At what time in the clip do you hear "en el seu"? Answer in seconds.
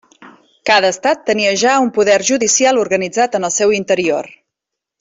3.41-3.77